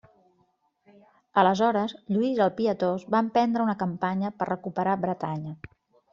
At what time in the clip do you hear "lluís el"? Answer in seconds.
2.15-2.53